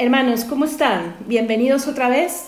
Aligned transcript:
Hermanos, 0.00 0.44
¿cómo 0.44 0.64
están? 0.64 1.14
Bienvenidos 1.26 1.86
otra 1.86 2.08
vez 2.08 2.46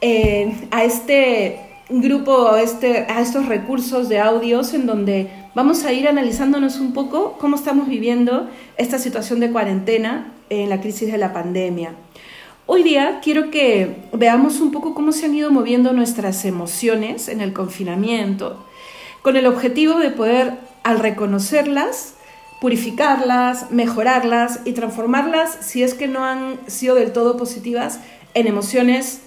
eh, 0.00 0.52
a 0.72 0.82
este 0.82 1.60
grupo, 1.88 2.48
a, 2.48 2.62
este, 2.62 3.06
a 3.08 3.20
estos 3.20 3.46
recursos 3.46 4.08
de 4.08 4.18
audios 4.18 4.74
en 4.74 4.86
donde 4.86 5.30
vamos 5.54 5.84
a 5.84 5.92
ir 5.92 6.08
analizándonos 6.08 6.80
un 6.80 6.92
poco 6.92 7.36
cómo 7.38 7.54
estamos 7.54 7.86
viviendo 7.86 8.50
esta 8.76 8.98
situación 8.98 9.38
de 9.38 9.52
cuarentena 9.52 10.32
en 10.48 10.68
la 10.68 10.80
crisis 10.80 11.12
de 11.12 11.18
la 11.18 11.32
pandemia. 11.32 11.94
Hoy 12.66 12.82
día 12.82 13.20
quiero 13.22 13.52
que 13.52 14.08
veamos 14.12 14.58
un 14.58 14.72
poco 14.72 14.92
cómo 14.92 15.12
se 15.12 15.26
han 15.26 15.34
ido 15.36 15.52
moviendo 15.52 15.92
nuestras 15.92 16.44
emociones 16.44 17.28
en 17.28 17.40
el 17.40 17.52
confinamiento, 17.52 18.66
con 19.22 19.36
el 19.36 19.46
objetivo 19.46 20.00
de 20.00 20.10
poder, 20.10 20.54
al 20.82 20.98
reconocerlas, 20.98 22.14
purificarlas, 22.60 23.70
mejorarlas 23.70 24.60
y 24.64 24.72
transformarlas, 24.72 25.58
si 25.60 25.82
es 25.82 25.94
que 25.94 26.06
no 26.06 26.24
han 26.24 26.58
sido 26.66 26.94
del 26.94 27.12
todo 27.12 27.36
positivas, 27.36 28.00
en 28.34 28.46
emociones 28.46 29.22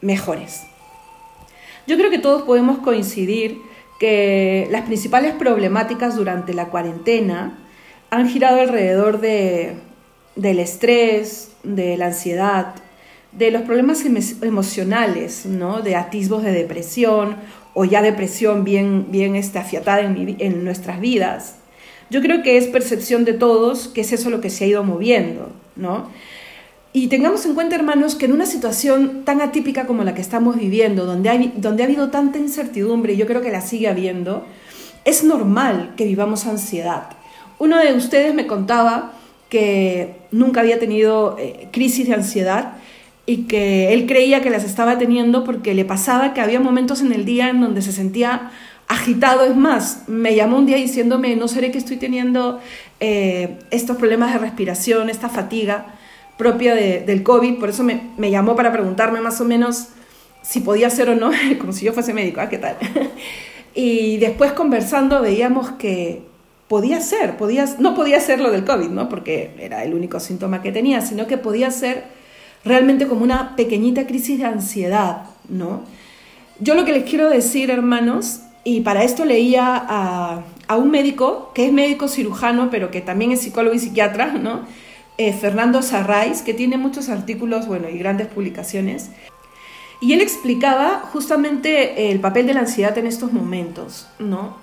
mejores. 0.00 0.62
Yo 1.86 1.96
creo 1.96 2.10
que 2.10 2.18
todos 2.18 2.42
podemos 2.42 2.78
coincidir 2.78 3.58
que 4.00 4.66
las 4.70 4.82
principales 4.82 5.34
problemáticas 5.34 6.16
durante 6.16 6.54
la 6.54 6.68
cuarentena 6.68 7.58
han 8.10 8.28
girado 8.28 8.60
alrededor 8.60 9.20
de, 9.20 9.76
del 10.34 10.58
estrés, 10.58 11.52
de 11.62 11.96
la 11.96 12.06
ansiedad, 12.06 12.74
de 13.32 13.50
los 13.50 13.62
problemas 13.62 14.04
emocionales, 14.42 15.46
¿no? 15.46 15.82
de 15.82 15.96
atisbos 15.96 16.42
de 16.42 16.52
depresión 16.52 17.36
o 17.74 17.84
ya 17.84 18.02
depresión 18.02 18.64
bien, 18.64 19.06
bien 19.10 19.36
afiatada 19.36 20.00
en, 20.00 20.36
en 20.38 20.64
nuestras 20.64 21.00
vidas 21.00 21.56
yo 22.12 22.20
creo 22.20 22.42
que 22.42 22.58
es 22.58 22.66
percepción 22.66 23.24
de 23.24 23.32
todos 23.32 23.88
que 23.88 24.02
es 24.02 24.12
eso 24.12 24.28
lo 24.28 24.42
que 24.42 24.50
se 24.50 24.64
ha 24.64 24.66
ido 24.68 24.84
moviendo, 24.84 25.50
¿no? 25.76 26.10
Y 26.92 27.06
tengamos 27.06 27.46
en 27.46 27.54
cuenta, 27.54 27.74
hermanos, 27.74 28.14
que 28.14 28.26
en 28.26 28.32
una 28.32 28.44
situación 28.44 29.24
tan 29.24 29.40
atípica 29.40 29.86
como 29.86 30.04
la 30.04 30.14
que 30.14 30.20
estamos 30.20 30.58
viviendo, 30.58 31.06
donde, 31.06 31.52
donde 31.56 31.82
ha 31.82 31.86
habido 31.86 32.10
tanta 32.10 32.38
incertidumbre, 32.38 33.14
y 33.14 33.16
yo 33.16 33.26
creo 33.26 33.40
que 33.40 33.50
la 33.50 33.62
sigue 33.62 33.88
habiendo, 33.88 34.44
es 35.06 35.24
normal 35.24 35.94
que 35.96 36.04
vivamos 36.04 36.44
ansiedad. 36.44 37.04
Uno 37.58 37.78
de 37.78 37.94
ustedes 37.94 38.34
me 38.34 38.46
contaba 38.46 39.14
que 39.48 40.16
nunca 40.32 40.60
había 40.60 40.78
tenido 40.78 41.36
eh, 41.38 41.68
crisis 41.72 42.08
de 42.08 42.14
ansiedad 42.14 42.74
y 43.24 43.44
que 43.44 43.94
él 43.94 44.06
creía 44.06 44.42
que 44.42 44.50
las 44.50 44.64
estaba 44.64 44.98
teniendo 44.98 45.44
porque 45.44 45.72
le 45.72 45.86
pasaba 45.86 46.34
que 46.34 46.42
había 46.42 46.60
momentos 46.60 47.00
en 47.00 47.12
el 47.12 47.24
día 47.24 47.48
en 47.48 47.62
donde 47.62 47.80
se 47.80 47.92
sentía 47.92 48.50
agitado. 48.92 49.44
Es 49.44 49.56
más, 49.56 50.04
me 50.06 50.34
llamó 50.34 50.58
un 50.58 50.66
día 50.66 50.76
diciéndome, 50.76 51.34
no 51.36 51.48
seré 51.48 51.70
que 51.70 51.78
estoy 51.78 51.96
teniendo 51.96 52.60
eh, 53.00 53.58
estos 53.70 53.96
problemas 53.96 54.32
de 54.32 54.38
respiración, 54.38 55.08
esta 55.08 55.28
fatiga 55.28 55.86
propia 56.36 56.74
del 56.74 57.22
COVID, 57.22 57.58
por 57.58 57.68
eso 57.68 57.84
me, 57.84 58.10
me, 58.16 58.30
llamó 58.30 58.56
para 58.56 58.72
preguntarme 58.72 59.20
más 59.20 59.40
o 59.40 59.44
menos 59.44 59.88
si 60.42 60.60
podía 60.60 60.90
ser 60.90 61.10
o 61.10 61.14
no, 61.14 61.30
como 61.60 61.72
si 61.72 61.84
yo 61.84 61.92
fuese 61.92 62.12
médico, 62.12 62.40
¿ah, 62.40 62.48
¿qué 62.48 62.58
tal? 62.58 62.76
y 63.74 64.16
después 64.16 64.52
conversando 64.52 65.20
veíamos 65.20 65.72
que 65.72 66.22
podía 66.68 67.00
ser, 67.00 67.36
podía, 67.36 67.66
no 67.78 67.94
podía 67.94 68.18
ser 68.18 68.40
lo 68.40 68.50
del 68.50 68.64
COVID, 68.64 68.88
¿no? 68.88 69.08
Porque 69.08 69.54
era 69.58 69.84
el 69.84 69.94
único 69.94 70.18
síntoma 70.20 70.62
que 70.62 70.72
tenía, 70.72 71.00
sino 71.00 71.26
que 71.26 71.38
podía 71.38 71.70
ser 71.70 72.04
realmente 72.64 73.06
como 73.06 73.22
una 73.22 73.54
pequeñita 73.56 74.06
crisis 74.06 74.38
de 74.38 74.46
ansiedad, 74.46 75.24
¿no? 75.48 75.82
Yo 76.58 76.74
lo 76.74 76.84
que 76.84 76.92
les 76.92 77.04
quiero 77.04 77.28
decir, 77.28 77.70
hermanos, 77.70 78.40
y 78.64 78.80
para 78.82 79.02
esto 79.02 79.24
leía 79.24 79.76
a, 79.76 80.76
un 80.76 80.90
médico, 80.90 81.50
que 81.54 81.66
es 81.66 81.72
médico 81.72 82.08
cirujano, 82.08 82.70
pero 82.70 82.90
que 82.90 83.02
también 83.02 83.32
es 83.32 83.42
psicólogo 83.42 83.74
y 83.74 83.78
psiquiatra, 83.78 84.32
¿no? 84.32 84.60
Eh, 85.18 85.34
Fernando 85.34 85.82
Sarrais, 85.82 86.40
que 86.40 86.54
tiene 86.54 86.78
muchos 86.78 87.10
artículos 87.10 87.66
bueno, 87.66 87.90
y 87.90 87.98
grandes 87.98 88.28
publicaciones. 88.28 89.10
Y 90.00 90.14
él 90.14 90.22
explicaba 90.22 91.02
justamente 91.12 92.10
el 92.10 92.20
papel 92.20 92.46
de 92.46 92.54
la 92.54 92.60
ansiedad 92.60 92.96
en 92.96 93.06
estos 93.06 93.32
momentos, 93.32 94.08
¿no? 94.18 94.56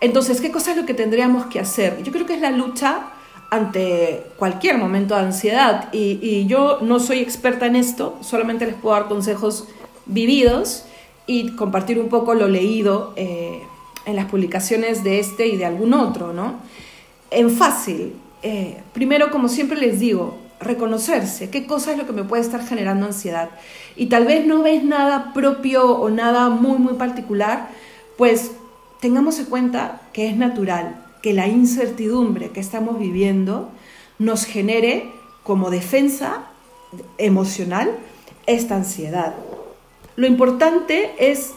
Entonces, 0.00 0.40
¿qué 0.40 0.50
cosa 0.50 0.70
es 0.70 0.78
lo 0.78 0.86
que 0.86 0.94
tendríamos 0.94 1.46
que 1.46 1.60
hacer? 1.60 2.02
Yo 2.02 2.12
creo 2.12 2.24
que 2.24 2.34
es 2.34 2.40
la 2.40 2.50
lucha 2.50 3.10
ante 3.50 4.22
cualquier 4.38 4.78
momento 4.78 5.14
de 5.14 5.20
ansiedad. 5.20 5.92
Y 5.92 6.46
yo 6.46 6.78
no 6.80 6.98
soy 6.98 7.18
experta 7.18 7.66
en 7.66 7.76
esto, 7.76 8.18
solamente 8.22 8.64
les 8.64 8.74
puedo 8.74 8.96
dar 8.96 9.08
consejos 9.08 9.68
vividos 10.06 10.86
y 11.26 11.54
compartir 11.56 11.98
un 11.98 12.08
poco 12.08 12.34
lo 12.34 12.48
leído 12.48 13.12
eh, 13.16 13.62
en 14.06 14.16
las 14.16 14.26
publicaciones 14.26 15.04
de 15.04 15.20
este 15.20 15.46
y 15.46 15.56
de 15.56 15.64
algún 15.64 15.94
otro, 15.94 16.32
¿no? 16.32 16.56
En 17.30 17.50
fácil, 17.50 18.14
eh, 18.42 18.82
primero, 18.92 19.30
como 19.30 19.48
siempre 19.48 19.78
les 19.78 20.00
digo, 20.00 20.36
reconocerse 20.60 21.50
qué 21.50 21.66
cosa 21.66 21.92
es 21.92 21.98
lo 21.98 22.06
que 22.06 22.12
me 22.12 22.24
puede 22.24 22.42
estar 22.42 22.64
generando 22.64 23.06
ansiedad. 23.06 23.50
Y 23.96 24.06
tal 24.06 24.26
vez 24.26 24.46
no 24.46 24.62
ves 24.62 24.84
nada 24.84 25.32
propio 25.32 25.90
o 25.92 26.10
nada 26.10 26.48
muy, 26.48 26.78
muy 26.78 26.94
particular, 26.94 27.68
pues 28.16 28.52
tengamos 29.00 29.38
en 29.38 29.46
cuenta 29.46 30.02
que 30.12 30.28
es 30.28 30.36
natural 30.36 31.04
que 31.22 31.32
la 31.32 31.46
incertidumbre 31.46 32.50
que 32.50 32.60
estamos 32.60 32.98
viviendo 32.98 33.70
nos 34.18 34.44
genere 34.44 35.10
como 35.42 35.70
defensa 35.70 36.46
emocional 37.18 37.90
esta 38.46 38.76
ansiedad. 38.76 39.34
Lo 40.16 40.26
importante 40.26 41.12
es 41.18 41.54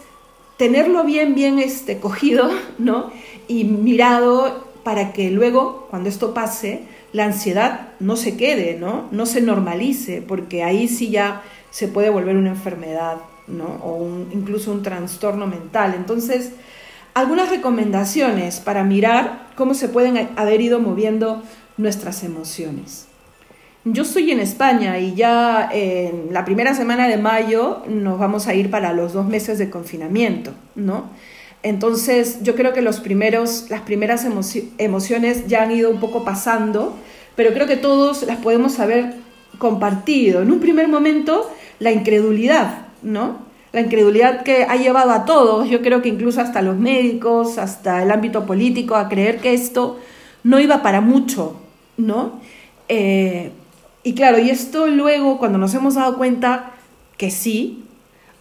tenerlo 0.57 1.03
bien, 1.03 1.35
bien 1.35 1.59
este, 1.59 1.99
cogido, 1.99 2.49
¿no? 2.77 3.11
Y 3.47 3.66
mirado 3.66 4.66
para 4.83 5.13
que 5.13 5.31
luego, 5.31 5.88
cuando 5.89 6.09
esto 6.09 6.33
pase, 6.33 6.83
la 7.11 7.25
ansiedad 7.25 7.89
no 7.99 8.15
se 8.15 8.38
quede, 8.38 8.77
¿no? 8.79 9.07
No 9.11 9.25
se 9.25 9.41
normalice, 9.41 10.21
porque 10.21 10.63
ahí 10.63 10.88
sí 10.88 11.09
ya 11.09 11.41
se 11.71 11.88
puede 11.88 12.09
volver 12.09 12.38
una 12.38 12.49
enfermedad, 12.49 13.17
¿no? 13.47 13.65
O 13.83 14.07
incluso 14.31 14.71
un 14.71 14.83
trastorno 14.83 15.47
mental. 15.47 15.94
Entonces, 15.95 16.51
algunas 17.13 17.49
recomendaciones 17.49 18.59
para 18.59 18.83
mirar 18.83 19.47
cómo 19.55 19.73
se 19.73 19.89
pueden 19.89 20.29
haber 20.35 20.61
ido 20.61 20.79
moviendo 20.79 21.41
nuestras 21.77 22.23
emociones. 22.23 23.07
Yo 23.88 24.01
estoy 24.01 24.31
en 24.31 24.40
España 24.40 24.97
y 24.97 25.13
ya 25.13 25.69
en 25.72 26.29
la 26.34 26.44
primera 26.44 26.73
semana 26.73 27.07
de 27.07 27.18
mayo 27.18 27.84
nos 27.88 28.18
vamos 28.18 28.47
a 28.47 28.56
ir 28.56 28.72
para 28.72 28.94
los 28.94 29.13
dos 29.13 29.28
meses 29.28 29.59
de 29.59 29.69
confinamiento, 29.69 30.53
¿no? 30.73 31.12
Entonces 31.62 32.41
yo 32.41 32.56
creo 32.56 32.74
que 32.74 32.81
los 32.81 33.00
primeros, 33.00 33.68
las 33.69 33.81
primeras 33.81 34.25
emociones 34.79 35.45
ya 35.45 35.62
han 35.62 35.72
ido 35.72 35.91
un 35.91 36.00
poco 36.00 36.25
pasando, 36.25 36.95
pero 37.35 37.53
creo 37.53 37.68
que 37.68 37.78
todos 37.78 38.24
las 38.24 38.38
podemos 38.38 38.79
haber 38.79 39.13
compartido. 39.59 40.41
En 40.41 40.51
un 40.51 40.59
primer 40.59 40.88
momento, 40.88 41.47
la 41.78 41.91
incredulidad, 41.91 42.88
¿no? 43.03 43.38
La 43.72 43.81
incredulidad 43.81 44.41
que 44.41 44.63
ha 44.63 44.78
llevado 44.78 45.12
a 45.12 45.25
todos, 45.25 45.69
yo 45.69 45.84
creo 45.84 46.01
que 46.01 46.09
incluso 46.09 46.41
hasta 46.41 46.63
los 46.63 46.75
médicos, 46.75 47.59
hasta 47.59 48.01
el 48.01 48.09
ámbito 48.09 48.47
político, 48.47 48.95
a 48.95 49.09
creer 49.09 49.38
que 49.38 49.53
esto 49.53 50.00
no 50.41 50.59
iba 50.59 50.81
para 50.81 51.01
mucho, 51.01 51.59
¿no? 51.97 52.41
Eh, 52.90 53.51
y 54.05 54.13
claro, 54.13 54.38
y 54.38 54.51
esto 54.51 54.85
luego, 54.85 55.39
cuando 55.39 55.57
nos 55.57 55.73
hemos 55.73 55.95
dado 55.95 56.16
cuenta 56.16 56.73
que 57.17 57.31
sí, 57.31 57.83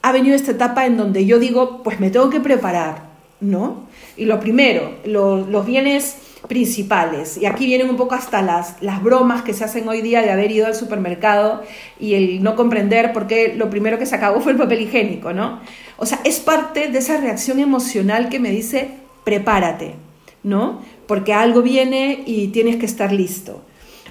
ha 0.02 0.12
venido 0.12 0.36
esta 0.36 0.50
etapa 0.50 0.84
en 0.84 0.98
donde 0.98 1.24
yo 1.24 1.38
digo, 1.38 1.82
pues 1.82 2.00
me 2.00 2.10
tengo 2.10 2.28
que 2.28 2.38
preparar, 2.38 3.04
¿no? 3.40 3.86
Y 4.18 4.26
lo 4.26 4.40
primero, 4.40 4.92
los 5.06 5.64
bienes 5.64 6.18
principales. 6.48 7.38
Y 7.38 7.46
aquí 7.46 7.64
vienen 7.64 7.88
un 7.88 7.96
poco 7.96 8.14
hasta 8.14 8.42
las, 8.42 8.82
las 8.82 9.02
bromas 9.02 9.40
que 9.40 9.54
se 9.54 9.64
hacen 9.64 9.88
hoy 9.88 10.02
día 10.02 10.20
de 10.20 10.30
haber 10.30 10.52
ido 10.52 10.66
al 10.66 10.74
supermercado 10.74 11.62
y 11.98 12.12
el 12.12 12.42
no 12.42 12.56
comprender 12.56 13.14
por 13.14 13.26
qué 13.26 13.54
lo 13.56 13.70
primero 13.70 13.98
que 13.98 14.04
se 14.04 14.16
acabó 14.16 14.40
fue 14.42 14.52
el 14.52 14.58
papel 14.58 14.82
higiénico, 14.82 15.32
¿no? 15.32 15.60
O 15.96 16.04
sea, 16.04 16.20
es 16.24 16.40
parte 16.40 16.88
de 16.88 16.98
esa 16.98 17.16
reacción 17.16 17.58
emocional 17.58 18.28
que 18.28 18.38
me 18.38 18.50
dice, 18.50 18.90
prepárate, 19.24 19.94
¿no? 20.42 20.82
Porque 21.06 21.32
algo 21.32 21.62
viene 21.62 22.22
y 22.26 22.48
tienes 22.48 22.76
que 22.76 22.84
estar 22.84 23.14
listo. 23.14 23.62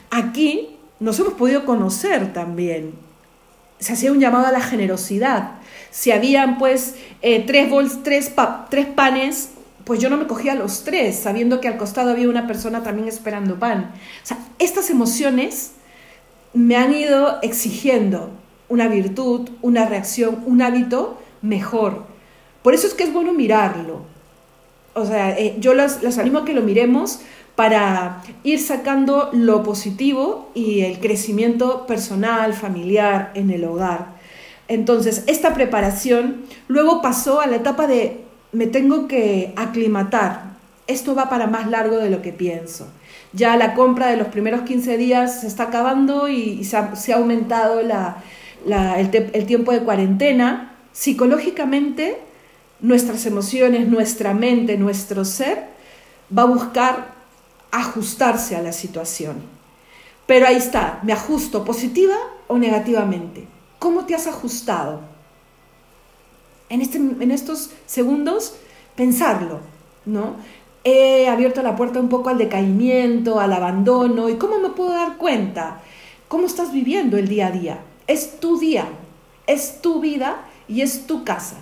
Aquí 0.09 0.72
nos 1.03 1.19
hemos 1.19 1.33
podido 1.33 1.65
conocer 1.65 2.31
también. 2.31 2.93
Se 3.77 3.91
hacía 3.91 4.13
un 4.13 4.21
llamado 4.21 4.47
a 4.47 4.53
la 4.53 4.61
generosidad. 4.61 5.55
Si 5.91 6.11
habían 6.11 6.57
pues 6.57 6.95
eh, 7.21 7.43
tres, 7.45 7.69
bols, 7.69 8.03
tres, 8.03 8.31
panes, 8.95 9.49
pues 9.83 9.99
yo 9.99 10.09
no 10.09 10.15
me 10.15 10.27
cogía 10.27 10.55
los 10.55 10.85
tres, 10.85 11.19
sabiendo 11.19 11.59
que 11.59 11.67
al 11.67 11.75
costado 11.75 12.11
había 12.11 12.29
una 12.29 12.47
persona 12.47 12.83
también 12.83 13.09
esperando 13.09 13.59
pan. 13.59 13.91
O 14.23 14.25
sea, 14.25 14.37
estas 14.59 14.89
emociones 14.89 15.71
me 16.53 16.77
han 16.77 16.93
ido 16.95 17.37
exigiendo 17.41 18.29
una 18.69 18.87
virtud, 18.87 19.49
una 19.61 19.85
reacción, 19.85 20.41
un 20.45 20.61
hábito 20.61 21.21
mejor. 21.41 22.05
Por 22.61 22.73
eso 22.73 22.87
es 22.87 22.93
que 22.93 23.03
es 23.03 23.11
bueno 23.11 23.33
mirarlo. 23.33 24.03
O 24.93 25.05
sea, 25.05 25.37
eh, 25.37 25.57
yo 25.59 25.73
los, 25.73 26.01
los 26.01 26.17
animo 26.17 26.39
a 26.39 26.45
que 26.45 26.53
lo 26.53 26.61
miremos 26.61 27.19
para 27.55 28.23
ir 28.43 28.59
sacando 28.59 29.29
lo 29.33 29.63
positivo 29.63 30.51
y 30.55 30.81
el 30.81 30.99
crecimiento 30.99 31.85
personal, 31.85 32.53
familiar 32.53 33.31
en 33.35 33.51
el 33.51 33.63
hogar. 33.65 34.13
Entonces, 34.67 35.23
esta 35.27 35.53
preparación 35.53 36.45
luego 36.67 37.01
pasó 37.01 37.41
a 37.41 37.47
la 37.47 37.57
etapa 37.57 37.85
de 37.85 38.21
me 38.51 38.67
tengo 38.67 39.07
que 39.07 39.53
aclimatar 39.55 40.53
esto 40.87 41.15
va 41.15 41.29
para 41.29 41.47
más 41.47 41.69
largo 41.69 41.97
de 41.97 42.09
lo 42.09 42.21
que 42.21 42.33
pienso. 42.33 42.87
Ya 43.31 43.55
la 43.57 43.73
compra 43.73 44.07
de 44.07 44.17
los 44.17 44.27
primeros 44.27 44.61
15 44.61 44.97
días 44.97 45.41
se 45.41 45.47
está 45.47 45.63
acabando 45.63 46.27
y, 46.27 46.63
se, 46.63 46.77
ha, 46.77 47.15
aumentado 47.15 47.79
el 47.79 49.45
tiempo 49.45 49.71
de 49.71 49.79
cuarentena. 49.79 50.75
Psicológicamente, 50.91 52.17
nuestras 52.81 53.25
emociones, 53.25 53.87
nuestra 53.87 54.33
mente, 54.33 54.77
nuestro 54.77 55.25
ser 55.25 55.67
va 56.35 56.43
a 56.43 56.47
buscar 56.47 57.13
ajustarse 57.73 58.55
a 58.55 58.61
la 58.61 58.71
situación. 58.71 59.41
Pero 60.25 60.47
ahí 60.47 60.55
está, 60.55 60.99
me 61.03 61.11
ajusto 61.11 61.65
positiva 61.65 62.15
o 62.47 62.57
negativamente. 62.57 63.47
¿Cómo 63.79 64.05
te 64.05 64.15
has 64.15 64.27
ajustado? 64.27 65.01
En, 66.69 66.81
este, 66.81 66.97
en 66.97 67.31
estos 67.31 67.71
segundos, 67.85 68.55
pensarlo, 68.95 69.59
¿no? 70.05 70.35
He 70.83 71.27
abierto 71.27 71.61
la 71.61 71.75
puerta 71.75 71.99
un 71.99 72.09
poco 72.09 72.29
al 72.29 72.37
decaimiento, 72.37 73.39
al 73.39 73.51
abandono. 73.51 74.29
¿Y 74.29 74.35
cómo 74.35 74.59
me 74.59 74.69
puedo 74.69 74.91
dar 74.91 75.17
cuenta? 75.17 75.81
¿Cómo 76.27 76.45
estás 76.45 76.71
viviendo 76.71 77.17
el 77.17 77.27
día 77.27 77.47
a 77.47 77.51
día? 77.51 77.79
Es 78.05 78.39
tu 78.39 78.59
día, 78.59 78.85
es 79.47 79.81
tu 79.81 79.99
vida 79.99 80.45
y 80.67 80.81
es 80.81 81.07
tu 81.07 81.23
casa. 81.23 81.57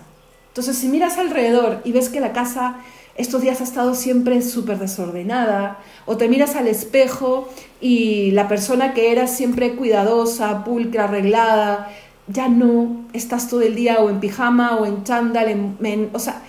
Entonces, 0.49 0.77
si 0.77 0.87
miras 0.89 1.17
alrededor 1.17 1.81
y 1.85 1.93
ves 1.93 2.09
que 2.09 2.19
la 2.19 2.33
casa 2.33 2.79
estos 3.21 3.41
días 3.41 3.61
ha 3.61 3.63
estado 3.63 3.95
siempre 3.95 4.41
súper 4.41 4.79
desordenada, 4.79 5.79
o 6.05 6.17
te 6.17 6.27
miras 6.27 6.55
al 6.55 6.67
espejo 6.67 7.49
y 7.79 8.31
la 8.31 8.47
persona 8.47 8.93
que 8.93 9.11
era 9.11 9.27
siempre 9.27 9.75
cuidadosa, 9.75 10.63
pulcra, 10.63 11.05
arreglada, 11.05 11.89
ya 12.27 12.47
no, 12.47 13.05
estás 13.13 13.47
todo 13.49 13.61
el 13.61 13.75
día 13.75 13.99
o 13.99 14.09
en 14.09 14.19
pijama 14.19 14.77
o 14.77 14.85
en 14.85 15.03
chándal, 15.03 15.49
en, 15.49 16.09
o 16.13 16.19
sea, 16.19 16.41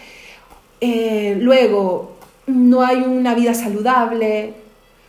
eh, 0.81 1.37
luego 1.41 2.17
no 2.47 2.83
hay 2.83 3.03
una 3.03 3.35
vida 3.35 3.55
saludable, 3.55 4.55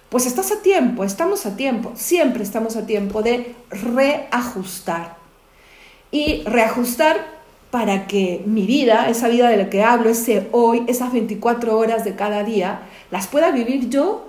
pues 0.10 0.26
estás 0.26 0.52
a 0.52 0.62
tiempo, 0.62 1.04
estamos 1.04 1.46
a 1.46 1.56
tiempo, 1.56 1.94
siempre 1.96 2.44
estamos 2.44 2.76
a 2.76 2.86
tiempo 2.86 3.24
de 3.24 3.56
reajustar. 3.72 5.16
Y 6.12 6.44
reajustar 6.44 7.33
para 7.74 8.06
que 8.06 8.44
mi 8.46 8.68
vida, 8.68 9.10
esa 9.10 9.28
vida 9.28 9.50
de 9.50 9.58
la 9.58 9.68
que 9.72 9.82
hablo, 9.82 10.12
ese 10.12 10.48
hoy, 10.52 10.84
esas 10.86 11.12
24 11.12 11.76
horas 11.76 12.06
de 12.06 12.14
cada 12.14 12.44
día, 12.44 12.82
las 13.10 13.26
pueda 13.26 13.50
vivir 13.50 13.90
yo 13.90 14.28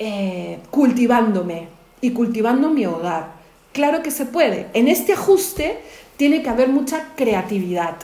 eh, 0.00 0.58
cultivándome 0.68 1.68
y 2.00 2.10
cultivando 2.10 2.68
mi 2.70 2.84
hogar. 2.84 3.28
Claro 3.72 4.02
que 4.02 4.10
se 4.10 4.26
puede. 4.26 4.66
En 4.74 4.88
este 4.88 5.12
ajuste 5.12 5.78
tiene 6.16 6.42
que 6.42 6.48
haber 6.48 6.68
mucha 6.68 7.10
creatividad. 7.14 7.94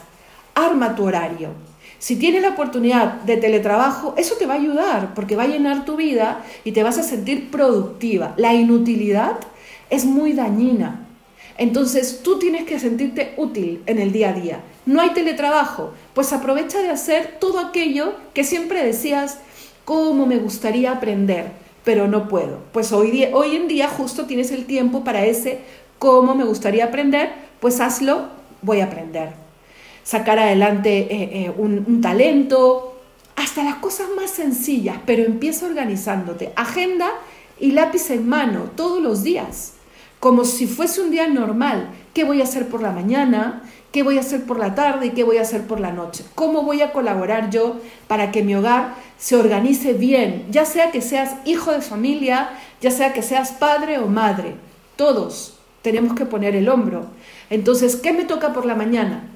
Arma 0.55 0.95
tu 0.95 1.03
horario. 1.03 1.49
Si 1.99 2.15
tienes 2.15 2.41
la 2.41 2.51
oportunidad 2.51 3.23
de 3.23 3.39
teletrabajo, 3.39 4.15
eso 4.17 4.37
te 4.37 4.47
va 4.47 4.55
a 4.55 4.59
ayudar 4.59 5.15
porque 5.15 5.35
va 5.35 5.43
a 5.43 5.49
llenar 5.49 5.85
tu 5.85 5.97
vida 5.97 6.45
y 6.63 6.71
te 6.71 6.85
vas 6.85 6.97
a 6.99 7.03
sentir 7.03 7.51
productiva. 7.51 8.35
La 8.37 8.55
inutilidad 8.55 9.35
es 9.91 10.05
muy 10.05 10.33
dañina. 10.33 11.04
Entonces 11.57 12.21
tú 12.23 12.39
tienes 12.39 12.65
que 12.65 12.81
sentirte 12.81 13.35
útil 13.37 13.83
en 13.87 13.99
el 13.99 14.13
día 14.13 14.31
a 14.31 14.33
día. 14.33 14.61
No 14.87 15.01
hay 15.01 15.11
teletrabajo, 15.11 15.93
pues 16.13 16.33
aprovecha 16.33 16.81
de 16.83 16.91
hacer 16.91 17.37
todo 17.41 17.59
aquello 17.59 18.15
que 18.35 18.45
siempre 18.45 18.85
decías, 18.85 19.39
cómo 19.85 20.27
me 20.27 20.39
gustaría 20.39 20.93
aprender, 20.93 21.53
pero 21.85 22.09
no 22.09 22.29
puedo. 22.29 22.61
Pues 22.73 22.93
hoy, 22.93 23.29
hoy 23.33 23.57
en 23.57 23.69
día 23.69 23.89
justo 23.89 24.27
tienes 24.27 24.51
el 24.51 24.65
tiempo 24.65 25.05
para 25.05 25.25
ese 25.25 25.61
cómo 25.99 26.35
me 26.35 26.45
gustaría 26.45 26.87
aprender, 26.87 27.33
pues 27.61 27.81
hazlo, 27.81 28.27
voy 28.63 28.81
a 28.81 28.87
aprender. 28.87 29.31
Sacar 30.03 30.39
adelante 30.39 31.07
eh, 31.11 31.47
eh, 31.47 31.53
un 31.57 32.01
talento, 32.01 32.95
hasta 33.37 33.65
las 33.65 33.77
cosas 33.77 34.09
más 34.17 34.31
sencillas, 34.31 34.99
pero 35.07 35.25
empieza 35.25 35.67
organizándote. 35.67 36.53
Agenda 36.57 37.11
y 37.59 37.73
lápiz 37.73 38.11
en 38.11 38.29
mano 38.29 38.71
todos 38.77 39.03
los 39.03 39.23
días 39.23 39.75
como 40.25 40.47
si 40.47 40.67
fuese 40.67 41.03
un 41.03 41.11
día 41.11 41.29
normal. 41.29 41.91
¿Qué 42.15 42.25
voy 42.25 42.41
a 42.41 42.45
hacer 42.45 42.67
por 42.71 42.81
la 42.81 42.93
mañana? 42.93 43.63
¿Qué 43.93 44.03
voy 44.03 44.17
a 44.17 44.21
hacer 44.21 44.47
por 44.47 44.59
la 44.59 44.75
tarde? 44.75 45.09
¿Y 45.09 45.11
qué 45.11 45.23
voy 45.23 45.37
a 45.37 45.43
hacer 45.43 45.67
por 45.67 45.81
la 45.81 45.93
noche? 45.93 46.25
¿Cómo 46.35 46.63
voy 46.63 46.81
a 46.81 46.93
colaborar 46.93 47.51
yo 47.51 47.77
para 48.09 48.33
que 48.33 48.43
mi 48.43 48.55
hogar 48.55 48.95
se 49.19 49.37
organice 49.37 49.93
bien? 49.93 50.47
Ya 50.51 50.65
sea 50.65 50.91
que 50.93 51.03
seas 51.03 51.35
hijo 51.45 51.73
de 51.73 51.83
familia, 51.83 52.59
ya 52.81 52.91
sea 52.91 53.13
que 53.13 53.21
seas 53.21 53.53
padre 53.53 53.99
o 53.99 54.07
madre. 54.07 54.55
Todos 54.97 55.59
tenemos 55.83 56.15
que 56.15 56.25
poner 56.25 56.57
el 56.57 56.71
hombro. 56.71 57.05
Entonces, 57.51 57.95
¿qué 57.95 58.15
me 58.15 58.25
toca 58.25 58.55
por 58.55 58.65
la 58.65 58.75
mañana? 58.75 59.29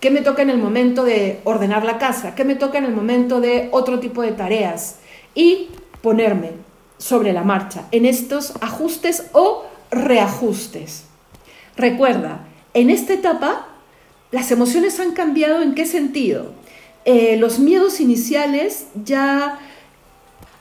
¿Qué 0.00 0.10
me 0.10 0.22
toca 0.22 0.42
en 0.42 0.50
el 0.50 0.58
momento 0.58 1.04
de 1.04 1.40
ordenar 1.44 1.84
la 1.84 1.98
casa? 1.98 2.34
¿Qué 2.34 2.42
me 2.42 2.56
toca 2.56 2.78
en 2.78 2.86
el 2.86 2.96
momento 2.96 3.40
de 3.40 3.68
otro 3.70 4.00
tipo 4.00 4.22
de 4.22 4.32
tareas? 4.32 4.96
Y 5.36 5.68
ponerme 6.02 6.50
sobre 6.98 7.32
la 7.32 7.44
marcha 7.44 7.84
en 7.92 8.06
estos 8.06 8.54
ajustes 8.60 9.26
o 9.32 9.65
reajustes. 9.90 11.04
Recuerda, 11.76 12.46
en 12.74 12.90
esta 12.90 13.14
etapa 13.14 13.68
las 14.30 14.50
emociones 14.50 14.98
han 15.00 15.12
cambiado 15.12 15.62
en 15.62 15.74
qué 15.74 15.86
sentido. 15.86 16.52
Eh, 17.04 17.36
los 17.38 17.58
miedos 17.58 18.00
iniciales 18.00 18.86
ya 19.04 19.58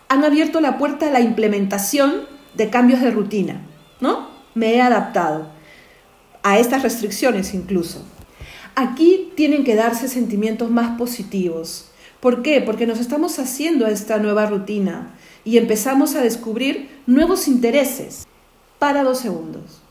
han 0.08 0.24
abierto 0.24 0.62
la 0.62 0.78
puerta 0.78 1.08
a 1.08 1.12
la 1.12 1.20
implementación 1.20 2.28
de 2.54 2.70
cambios 2.70 3.02
de 3.02 3.12
rutina, 3.12 3.62
¿no? 4.00 4.30
Me 4.54 4.76
he 4.76 4.82
adaptado 4.82 5.50
a 6.44 6.60
estas 6.60 6.84
restricciones 6.84 7.54
incluso. 7.54 8.06
Aquí 8.76 9.32
tienen 9.36 9.64
que 9.64 9.76
darse 9.76 10.08
sentimientos 10.08 10.70
más 10.70 10.98
positivos. 10.98 11.90
¿Por 12.20 12.44
qué? 12.44 12.62
Porque 12.62 12.86
nos 12.86 13.00
estamos 13.00 13.40
haciendo 13.40 13.88
esta 13.88 14.18
nueva 14.18 14.46
rutina 14.46 15.16
y 15.44 15.58
empezamos 15.58 16.16
a 16.16 16.22
descubrir 16.22 16.90
nuevos 17.08 17.48
intereses. 17.48 18.28
Para 18.86 19.04
dos 19.04 19.18
segundos. 19.18 19.82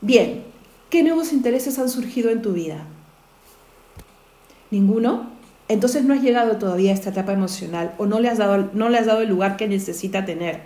Bien, 0.00 0.42
¿qué 0.90 1.04
nuevos 1.04 1.32
intereses 1.32 1.78
han 1.78 1.88
surgido 1.88 2.30
en 2.30 2.42
tu 2.42 2.54
vida? 2.54 2.78
¿Ninguno? 4.72 5.30
Entonces 5.68 6.02
no 6.02 6.12
has 6.12 6.22
llegado 6.22 6.56
todavía 6.56 6.90
a 6.90 6.94
esta 6.94 7.10
etapa 7.10 7.32
emocional 7.32 7.94
o 7.98 8.06
no 8.06 8.18
le 8.18 8.30
has 8.30 8.38
dado, 8.38 8.70
no 8.72 8.88
le 8.88 8.98
has 8.98 9.06
dado 9.06 9.20
el 9.20 9.28
lugar 9.28 9.56
que 9.56 9.68
necesita 9.68 10.24
tener. 10.24 10.62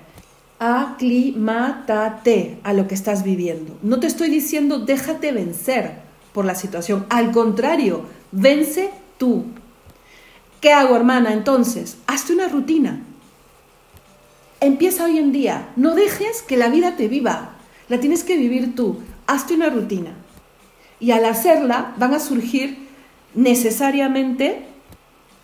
Aclimátate 0.58 2.60
a 2.62 2.72
lo 2.72 2.88
que 2.88 2.94
estás 2.94 3.24
viviendo. 3.24 3.76
No 3.82 4.00
te 4.00 4.06
estoy 4.06 4.30
diciendo 4.30 4.78
déjate 4.78 5.32
vencer 5.32 5.96
por 6.32 6.46
la 6.46 6.54
situación. 6.54 7.04
Al 7.10 7.30
contrario, 7.30 8.06
vence 8.32 8.88
tú. 9.18 9.44
¿Qué 10.62 10.72
hago, 10.72 10.96
hermana? 10.96 11.34
Entonces, 11.34 11.98
hazte 12.06 12.32
una 12.32 12.48
rutina. 12.48 13.02
Empieza 14.60 15.06
hoy 15.06 15.18
en 15.18 15.32
día. 15.32 15.70
No 15.76 15.94
dejes 15.94 16.42
que 16.42 16.58
la 16.58 16.68
vida 16.68 16.96
te 16.96 17.08
viva. 17.08 17.52
La 17.88 17.98
tienes 17.98 18.24
que 18.24 18.36
vivir 18.36 18.74
tú. 18.74 18.98
Hazte 19.26 19.54
una 19.54 19.70
rutina. 19.70 20.12
Y 21.00 21.12
al 21.12 21.24
hacerla 21.24 21.94
van 21.96 22.12
a 22.12 22.20
surgir 22.20 22.76
necesariamente 23.34 24.66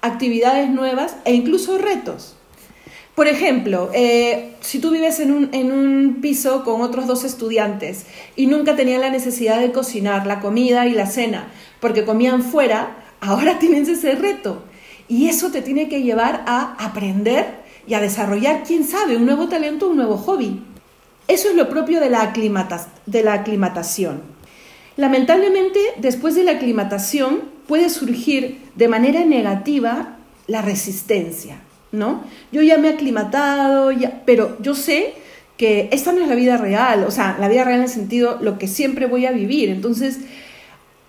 actividades 0.03 0.69
nuevas 0.69 1.17
e 1.25 1.33
incluso 1.33 1.79
retos. 1.79 2.37
Por 3.15 3.27
ejemplo, 3.27 3.91
eh, 3.95 4.53
si 4.61 4.81
tú 4.81 4.91
vives 4.91 5.19
en 5.21 5.33
un, 5.33 5.49
en 5.55 5.73
un, 5.73 6.19
piso 6.21 6.63
con 6.63 6.83
otros 6.83 7.07
dos 7.07 7.25
estudiantes 7.25 8.05
y 8.37 8.47
nunca 8.47 8.77
tenían 8.77 9.01
la 9.01 9.09
necesidad 9.09 9.59
de 9.59 9.73
cocinar 9.73 10.27
la 10.27 10.41
comida 10.41 10.87
y 10.87 10.93
la 10.93 11.07
cena 11.07 11.49
porque 11.81 12.05
comían 12.05 12.43
fuera, 12.43 12.97
ahora 13.23 13.59
tienes 13.61 13.89
ese 13.89 14.15
reto. 14.15 14.63
Y 15.09 15.29
eso 15.29 15.51
te 15.51 15.63
tiene 15.63 15.89
que 15.89 16.03
llevar 16.03 16.45
a 16.47 16.77
aprender 16.85 17.66
y 17.87 17.95
a 17.95 18.01
desarrollar, 18.01 18.63
quién 18.67 18.85
sabe, 18.85 19.17
un 19.17 19.27
nuevo 19.27 19.49
talento, 19.49 19.89
un 19.89 19.97
nuevo 19.97 20.17
hobby. 20.17 20.63
Eso 21.29 21.49
es 21.51 21.55
lo 21.55 21.69
propio 21.69 22.01
de 22.01 22.11
la, 22.11 22.33
de 23.07 23.23
la 23.23 23.33
aclimatación. 23.33 24.23
Lamentablemente, 24.97 25.81
después 25.99 26.35
de 26.35 26.45
la 26.45 26.53
aclimatación 26.53 27.43
puede 27.67 27.91
surgir 27.91 28.63
de 28.75 28.89
manera 28.89 29.25
negativa 29.25 30.17
la 30.47 30.63
resistencia, 30.63 31.59
¿no? 31.93 32.23
Yo 32.53 32.63
ya 32.63 32.79
me 32.79 32.89
he 32.89 32.93
aclimatado, 32.95 33.91
ya, 33.93 34.23
pero 34.25 34.57
yo 34.61 34.75
sé 34.75 35.15
que 35.57 35.89
esta 35.93 36.13
no 36.13 36.23
es 36.23 36.29
la 36.29 36.35
vida 36.35 36.57
real, 36.57 37.05
o 37.05 37.11
sea, 37.11 37.37
la 37.41 37.49
vida 37.49 37.65
real 37.65 37.79
en 37.79 37.85
el 37.85 37.91
sentido 37.91 38.39
lo 38.41 38.59
que 38.59 38.69
siempre 38.69 39.07
voy 39.07 39.27
a 39.27 39.33
vivir. 39.33 39.71
Entonces, 39.71 40.21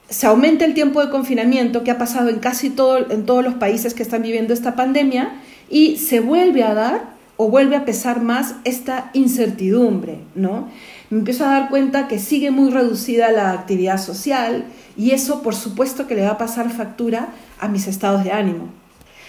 se 0.10 0.26
aumenta 0.26 0.66
el 0.66 0.74
tiempo 0.74 1.04
de 1.04 1.12
confinamiento 1.12 1.84
que 1.84 1.92
ha 1.92 1.98
pasado 1.98 2.30
en 2.30 2.40
casi 2.40 2.70
todo, 2.70 3.10
en 3.12 3.26
todos 3.26 3.44
los 3.44 3.56
países 3.56 3.94
que 3.94 4.04
están 4.04 4.22
viviendo 4.22 4.54
esta 4.54 4.76
pandemia 4.76 5.42
y 5.70 5.98
se 5.98 6.20
vuelve 6.20 6.64
a 6.64 6.74
dar 6.74 7.18
o 7.38 7.50
vuelve 7.50 7.76
a 7.76 7.86
pesar 7.86 8.22
más 8.22 8.56
esta 8.64 9.12
incertidumbre, 9.14 10.20
¿no? 10.36 10.68
Me 11.10 11.20
empiezo 11.20 11.46
a 11.46 11.50
dar 11.50 11.70
cuenta 11.70 12.08
que 12.08 12.20
sigue 12.20 12.52
muy 12.52 12.72
reducida 12.72 13.32
la 13.32 13.52
actividad 13.52 14.02
social 14.02 14.66
y 14.98 15.12
eso 15.12 15.44
por 15.44 15.56
supuesto 15.56 16.08
que 16.08 16.16
le 16.16 16.24
va 16.24 16.32
a 16.32 16.38
pasar 16.38 16.72
factura 16.72 17.30
a 17.60 17.68
mis 17.68 17.88
estados 17.88 18.24
de 18.24 18.32
ánimo. 18.32 18.70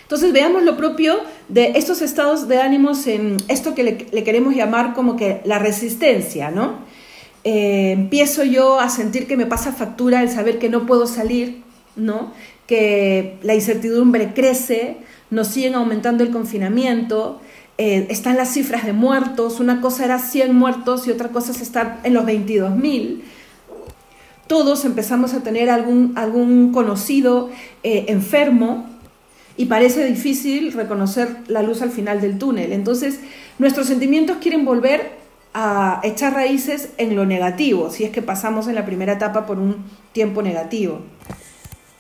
Entonces 0.08 0.32
veamos 0.32 0.62
lo 0.62 0.78
propio 0.78 1.18
de 1.50 1.72
estos 1.76 2.00
estados 2.00 2.48
de 2.48 2.62
ánimos 2.62 3.06
en 3.06 3.36
esto 3.46 3.74
que 3.74 3.82
le, 3.84 4.24
queremos 4.24 4.54
llamar 4.54 4.94
como 4.94 5.16
que 5.16 5.42
la 5.44 5.58
resistencia, 5.58 6.50
¿no? 6.50 6.78
Eh, 7.44 7.92
empiezo 7.92 8.42
yo 8.42 8.80
a 8.80 8.88
sentir 8.88 9.26
que 9.26 9.36
me 9.36 9.44
pasa 9.44 9.70
factura 9.70 10.22
el 10.22 10.30
saber 10.30 10.58
que 10.58 10.70
no 10.70 10.86
puedo 10.86 11.06
salir, 11.06 11.62
¿no? 11.94 12.32
Que 12.66 13.36
la 13.42 13.54
incertidumbre 13.54 14.32
crece, 14.32 14.96
nos 15.30 15.48
siguen 15.48 15.74
aumentando 15.74 16.24
el 16.24 16.30
confinamiento, 16.30 17.40
eh, 17.76 18.06
están 18.10 18.36
las 18.36 18.52
cifras 18.52 18.84
de 18.84 18.92
muertos, 18.92 19.60
una 19.60 19.80
cosa 19.80 20.04
era 20.04 20.18
100 20.18 20.54
muertos 20.54 21.06
y 21.06 21.10
otra 21.10 21.28
cosa 21.28 21.52
es 21.52 21.60
estar 21.60 22.00
en 22.02 22.14
los 22.14 22.24
22.000. 22.24 23.20
Todos 24.48 24.84
empezamos 24.84 25.34
a 25.34 25.42
tener 25.42 25.70
algún, 25.70 26.12
algún 26.16 26.72
conocido 26.72 27.50
eh, 27.82 28.06
enfermo 28.08 28.86
y 29.56 29.66
parece 29.66 30.04
difícil 30.06 30.72
reconocer 30.72 31.36
la 31.48 31.62
luz 31.62 31.82
al 31.82 31.90
final 31.90 32.20
del 32.20 32.38
túnel. 32.38 32.72
Entonces, 32.72 33.20
nuestros 33.58 33.86
sentimientos 33.86 34.38
quieren 34.38 34.64
volver 34.64 35.18
a 35.54 36.00
echar 36.04 36.34
raíces 36.34 36.90
en 36.96 37.14
lo 37.16 37.26
negativo, 37.26 37.90
si 37.90 38.04
es 38.04 38.10
que 38.10 38.22
pasamos 38.22 38.68
en 38.68 38.74
la 38.74 38.86
primera 38.86 39.14
etapa 39.14 39.46
por 39.46 39.58
un 39.58 39.84
tiempo 40.12 40.42
negativo. 40.42 41.00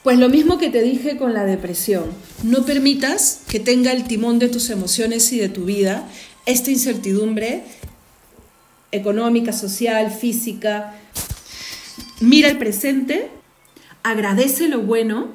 Pues 0.02 0.18
lo 0.18 0.28
mismo 0.28 0.58
que 0.58 0.70
te 0.70 0.82
dije 0.82 1.16
con 1.16 1.34
la 1.34 1.44
depresión, 1.44 2.04
no 2.44 2.64
permitas 2.64 3.42
que 3.48 3.58
tenga 3.58 3.92
el 3.92 4.04
timón 4.04 4.38
de 4.38 4.48
tus 4.48 4.70
emociones 4.70 5.32
y 5.32 5.38
de 5.38 5.48
tu 5.48 5.64
vida 5.64 6.08
esta 6.46 6.70
incertidumbre 6.70 7.64
económica, 8.92 9.52
social, 9.52 10.10
física. 10.12 10.94
Mira 12.20 12.48
el 12.48 12.58
presente, 12.58 13.28
agradece 14.02 14.68
lo 14.68 14.80
bueno 14.80 15.28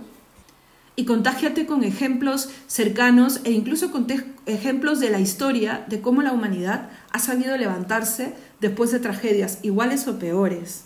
y 0.96 1.06
contágiate 1.06 1.66
con 1.66 1.84
ejemplos 1.84 2.50
cercanos 2.68 3.42
e 3.44 3.52
incluso 3.52 3.92
con 3.92 4.08
ejemplos 4.46 5.00
de 5.02 5.10
la 5.10 5.20
historia 5.20 5.84
de 5.88 6.02
cómo 6.02 6.22
la 6.22 6.32
humanidad 6.32 6.90
ha 7.12 7.20
sabido 7.20 7.58
levantarse 7.58 8.34
después 8.62 8.92
de 8.92 9.00
tragedias 9.00 9.60
iguales 9.62 10.08
o 10.08 10.20
peores. 10.20 10.86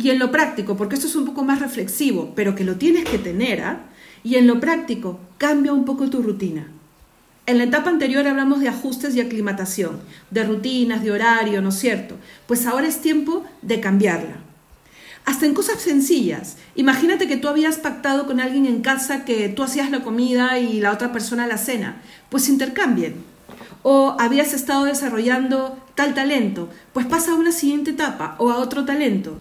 Y 0.00 0.08
en 0.08 0.18
lo 0.18 0.30
práctico, 0.30 0.78
porque 0.78 0.94
esto 0.94 1.08
es 1.08 1.14
un 1.14 1.26
poco 1.26 1.44
más 1.44 1.60
reflexivo, 1.60 2.32
pero 2.34 2.54
que 2.54 2.64
lo 2.64 2.76
tienes 2.76 3.04
que 3.04 3.18
tener, 3.18 3.60
¿ah? 3.60 3.80
Y 4.24 4.36
en 4.36 4.46
lo 4.46 4.58
práctico, 4.58 5.20
cambia 5.36 5.74
un 5.74 5.84
poco 5.84 6.08
tu 6.08 6.22
rutina. 6.22 6.68
En 7.44 7.58
la 7.58 7.64
etapa 7.64 7.90
anterior 7.90 8.26
hablamos 8.26 8.60
de 8.60 8.68
ajustes 8.68 9.14
y 9.14 9.20
aclimatación, 9.20 10.00
de 10.30 10.44
rutinas, 10.44 11.02
de 11.02 11.10
horario, 11.10 11.60
¿no 11.60 11.68
es 11.68 11.78
cierto? 11.78 12.14
Pues 12.46 12.64
ahora 12.64 12.88
es 12.88 13.02
tiempo 13.02 13.44
de 13.60 13.80
cambiarla. 13.80 14.36
Hasta 15.26 15.44
en 15.44 15.52
cosas 15.52 15.82
sencillas. 15.82 16.56
Imagínate 16.76 17.28
que 17.28 17.36
tú 17.36 17.48
habías 17.48 17.76
pactado 17.76 18.24
con 18.24 18.40
alguien 18.40 18.64
en 18.64 18.80
casa 18.80 19.26
que 19.26 19.50
tú 19.50 19.62
hacías 19.62 19.90
la 19.90 20.02
comida 20.02 20.58
y 20.58 20.80
la 20.80 20.92
otra 20.92 21.12
persona 21.12 21.46
la 21.46 21.58
cena. 21.58 22.00
Pues 22.30 22.48
intercambien. 22.48 23.16
O 23.82 24.16
habías 24.18 24.54
estado 24.54 24.84
desarrollando 24.84 25.76
tal 25.94 26.14
talento. 26.14 26.70
Pues 26.94 27.04
pasa 27.04 27.32
a 27.32 27.34
una 27.34 27.52
siguiente 27.52 27.90
etapa 27.90 28.36
o 28.38 28.50
a 28.50 28.56
otro 28.56 28.86
talento. 28.86 29.38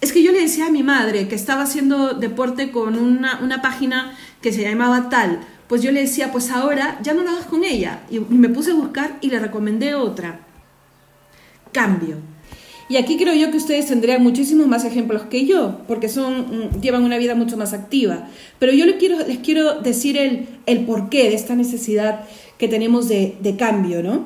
Es 0.00 0.12
que 0.12 0.22
yo 0.22 0.32
le 0.32 0.40
decía 0.40 0.66
a 0.66 0.70
mi 0.70 0.82
madre 0.82 1.28
que 1.28 1.34
estaba 1.34 1.62
haciendo 1.62 2.14
deporte 2.14 2.70
con 2.70 2.98
una, 2.98 3.40
una 3.42 3.62
página 3.62 4.16
que 4.42 4.52
se 4.52 4.62
llamaba 4.62 5.08
tal. 5.08 5.40
Pues 5.68 5.82
yo 5.82 5.90
le 5.90 6.02
decía, 6.02 6.30
pues 6.30 6.50
ahora 6.50 6.98
ya 7.02 7.14
no 7.14 7.22
lo 7.22 7.30
hagas 7.30 7.46
con 7.46 7.64
ella. 7.64 8.02
Y 8.10 8.20
me 8.20 8.48
puse 8.48 8.72
a 8.72 8.74
buscar 8.74 9.18
y 9.20 9.30
le 9.30 9.38
recomendé 9.38 9.94
otra. 9.94 10.40
Cambio. 11.72 12.18
Y 12.88 12.98
aquí 12.98 13.16
creo 13.16 13.34
yo 13.34 13.50
que 13.50 13.56
ustedes 13.56 13.86
tendrían 13.86 14.22
muchísimos 14.22 14.68
más 14.68 14.84
ejemplos 14.84 15.22
que 15.22 15.44
yo, 15.44 15.80
porque 15.88 16.08
son, 16.08 16.40
mm, 16.40 16.80
llevan 16.80 17.02
una 17.02 17.18
vida 17.18 17.34
mucho 17.34 17.56
más 17.56 17.72
activa. 17.72 18.28
Pero 18.60 18.72
yo 18.72 18.86
les 18.86 18.96
quiero, 18.96 19.18
les 19.26 19.38
quiero 19.38 19.80
decir 19.80 20.16
el, 20.16 20.46
el 20.66 20.84
porqué 20.84 21.24
de 21.30 21.34
esta 21.34 21.56
necesidad 21.56 22.20
que 22.58 22.68
tenemos 22.68 23.08
de, 23.08 23.36
de 23.40 23.56
cambio, 23.56 24.02
¿no? 24.02 24.24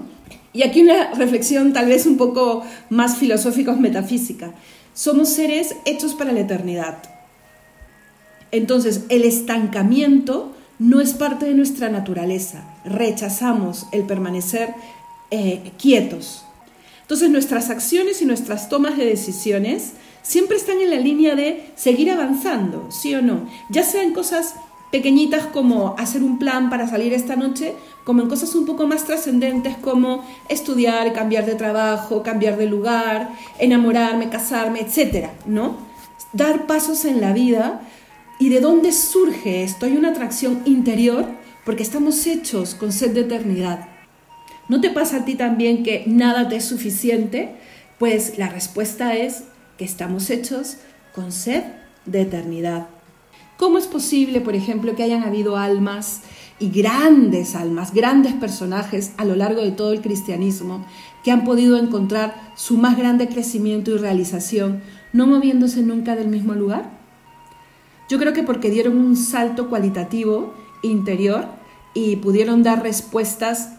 Y 0.52 0.62
aquí 0.62 0.82
una 0.82 1.14
reflexión 1.14 1.72
tal 1.72 1.86
vez 1.86 2.06
un 2.06 2.16
poco 2.16 2.62
más 2.90 3.16
filosófica 3.16 3.72
o 3.72 3.76
metafísica. 3.76 4.52
Somos 4.94 5.28
seres 5.30 5.76
hechos 5.84 6.14
para 6.14 6.32
la 6.32 6.40
eternidad. 6.40 6.98
Entonces, 8.52 9.04
el 9.08 9.24
estancamiento 9.24 10.54
no 10.78 11.00
es 11.00 11.12
parte 11.12 11.46
de 11.46 11.54
nuestra 11.54 11.88
naturaleza. 11.88 12.64
Rechazamos 12.84 13.86
el 13.92 14.04
permanecer 14.04 14.74
eh, 15.30 15.72
quietos. 15.78 16.44
Entonces, 17.02 17.30
nuestras 17.30 17.70
acciones 17.70 18.22
y 18.22 18.26
nuestras 18.26 18.68
tomas 18.68 18.96
de 18.96 19.04
decisiones 19.04 19.92
siempre 20.22 20.56
están 20.56 20.80
en 20.80 20.90
la 20.90 20.96
línea 20.96 21.34
de 21.34 21.70
seguir 21.76 22.10
avanzando, 22.10 22.88
sí 22.90 23.14
o 23.14 23.22
no. 23.22 23.48
Ya 23.68 23.84
sean 23.84 24.12
cosas 24.12 24.54
pequeñitas 24.90 25.46
como 25.46 25.94
hacer 25.98 26.22
un 26.22 26.38
plan 26.38 26.68
para 26.68 26.88
salir 26.88 27.12
esta 27.12 27.36
noche, 27.36 27.74
como 28.04 28.22
en 28.22 28.28
cosas 28.28 28.54
un 28.54 28.66
poco 28.66 28.86
más 28.86 29.04
trascendentes 29.04 29.76
como 29.76 30.24
estudiar, 30.48 31.12
cambiar 31.12 31.46
de 31.46 31.54
trabajo, 31.54 32.22
cambiar 32.22 32.56
de 32.56 32.66
lugar, 32.66 33.30
enamorarme, 33.58 34.28
casarme, 34.28 34.80
etcétera, 34.80 35.32
¿no? 35.46 35.76
Dar 36.32 36.66
pasos 36.66 37.04
en 37.04 37.20
la 37.20 37.32
vida 37.32 37.82
y 38.38 38.48
de 38.48 38.60
dónde 38.60 38.92
surge 38.92 39.62
esto? 39.62 39.86
Hay 39.86 39.96
una 39.96 40.10
atracción 40.10 40.62
interior 40.64 41.26
porque 41.64 41.82
estamos 41.82 42.26
hechos 42.26 42.74
con 42.74 42.92
sed 42.92 43.12
de 43.12 43.20
eternidad. 43.20 43.88
¿No 44.68 44.80
te 44.80 44.90
pasa 44.90 45.18
a 45.18 45.24
ti 45.24 45.34
también 45.34 45.82
que 45.82 46.04
nada 46.06 46.48
te 46.48 46.56
es 46.56 46.64
suficiente? 46.64 47.56
Pues 47.98 48.38
la 48.38 48.48
respuesta 48.48 49.14
es 49.14 49.44
que 49.76 49.84
estamos 49.84 50.30
hechos 50.30 50.78
con 51.14 51.32
sed 51.32 51.64
de 52.06 52.22
eternidad. 52.22 52.86
¿Cómo 53.60 53.76
es 53.76 53.86
posible, 53.86 54.40
por 54.40 54.54
ejemplo, 54.54 54.96
que 54.96 55.02
hayan 55.02 55.22
habido 55.22 55.58
almas 55.58 56.22
y 56.58 56.70
grandes 56.70 57.54
almas, 57.54 57.92
grandes 57.92 58.32
personajes 58.32 59.12
a 59.18 59.26
lo 59.26 59.36
largo 59.36 59.60
de 59.60 59.70
todo 59.70 59.92
el 59.92 60.00
cristianismo 60.00 60.86
que 61.22 61.30
han 61.30 61.44
podido 61.44 61.76
encontrar 61.76 62.52
su 62.54 62.78
más 62.78 62.96
grande 62.96 63.28
crecimiento 63.28 63.90
y 63.90 63.98
realización 63.98 64.80
no 65.12 65.26
moviéndose 65.26 65.82
nunca 65.82 66.16
del 66.16 66.28
mismo 66.28 66.54
lugar? 66.54 66.90
Yo 68.08 68.18
creo 68.18 68.32
que 68.32 68.44
porque 68.44 68.70
dieron 68.70 68.96
un 68.96 69.14
salto 69.14 69.68
cualitativo 69.68 70.54
interior 70.82 71.44
y 71.92 72.16
pudieron 72.16 72.62
dar 72.62 72.82
respuestas 72.82 73.74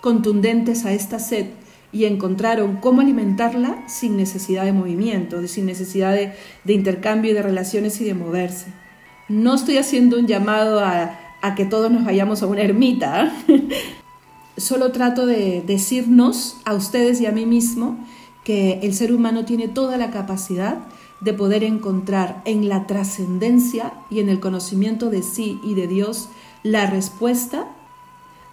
contundentes 0.00 0.84
a 0.86 0.92
esta 0.92 1.20
sed 1.20 1.50
y 1.92 2.06
encontraron 2.06 2.78
cómo 2.78 3.00
alimentarla 3.00 3.86
sin 3.86 4.16
necesidad 4.16 4.64
de 4.64 4.72
movimiento, 4.72 5.46
sin 5.46 5.66
necesidad 5.66 6.14
de, 6.14 6.32
de 6.64 6.72
intercambio 6.72 7.30
y 7.30 7.34
de 7.34 7.42
relaciones 7.42 8.00
y 8.00 8.04
de 8.04 8.14
moverse. 8.14 8.83
No 9.28 9.54
estoy 9.54 9.78
haciendo 9.78 10.18
un 10.18 10.26
llamado 10.26 10.80
a, 10.80 11.18
que 11.56 11.64
todos 11.64 11.90
nos 11.90 12.04
vayamos 12.04 12.42
a 12.42 12.46
una 12.46 12.62
ermita. 12.62 13.32
Solo 14.56 14.92
trato 14.92 15.26
de 15.26 15.62
decirnos 15.66 16.58
a 16.64 16.74
ustedes 16.74 17.20
y 17.20 17.26
a 17.26 17.32
mí 17.32 17.46
mismo 17.46 17.96
que 18.44 18.80
el 18.82 18.94
ser 18.94 19.12
humano 19.12 19.44
tiene 19.44 19.68
toda 19.68 19.96
la 19.96 20.10
capacidad 20.10 20.78
de 21.20 21.32
poder 21.32 21.64
encontrar 21.64 22.42
en 22.44 22.68
la 22.68 22.86
trascendencia 22.86 23.94
y 24.10 24.20
en 24.20 24.28
el 24.28 24.40
conocimiento 24.40 25.08
de 25.08 25.22
sí 25.22 25.58
y 25.62 25.74
de 25.74 25.86
Dios 25.86 26.28
la 26.62 26.86
respuesta 26.86 27.66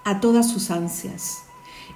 a 0.05 0.21
todas 0.21 0.49
sus 0.49 0.71
ansias. 0.71 1.43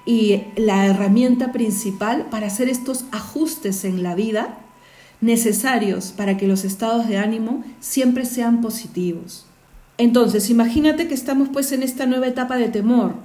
Y 0.06 0.44
la 0.56 0.86
herramienta 0.86 1.52
principal 1.52 2.28
para 2.30 2.48
hacer 2.48 2.68
estos 2.70 3.06
ajustes 3.12 3.86
en 3.86 4.04
la 4.04 4.16
vida 4.16 4.65
necesarios 5.22 6.14
para 6.16 6.38
que 6.38 6.48
los 6.48 6.66
estados 6.66 7.08
de 7.08 7.18
ánimo 7.18 7.64
siempre 7.80 8.26
sean 8.26 8.62
positivos. 8.62 9.46
Entonces, 9.98 10.50
imagínate 10.50 11.08
que 11.08 11.14
estamos 11.14 11.50
pues 11.50 11.72
en 11.72 11.84
esta 11.84 12.06
nueva 12.06 12.28
etapa 12.28 12.58
de 12.58 12.70
temor. 12.70 13.16